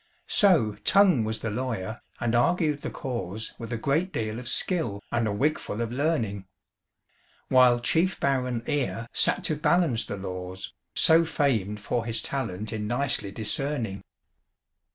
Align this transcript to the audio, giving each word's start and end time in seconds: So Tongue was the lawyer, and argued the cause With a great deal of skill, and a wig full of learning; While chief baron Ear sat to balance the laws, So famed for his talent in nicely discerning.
So 0.25 0.77
Tongue 0.83 1.23
was 1.25 1.41
the 1.41 1.51
lawyer, 1.51 2.01
and 2.19 2.33
argued 2.33 2.81
the 2.81 2.89
cause 2.89 3.53
With 3.59 3.71
a 3.71 3.77
great 3.77 4.11
deal 4.11 4.39
of 4.39 4.49
skill, 4.49 5.03
and 5.11 5.27
a 5.27 5.31
wig 5.31 5.59
full 5.59 5.79
of 5.79 5.91
learning; 5.91 6.47
While 7.49 7.79
chief 7.79 8.19
baron 8.19 8.63
Ear 8.65 9.07
sat 9.13 9.43
to 9.43 9.55
balance 9.55 10.03
the 10.05 10.17
laws, 10.17 10.73
So 10.95 11.23
famed 11.23 11.81
for 11.81 12.05
his 12.05 12.19
talent 12.23 12.73
in 12.73 12.87
nicely 12.87 13.31
discerning. 13.31 14.01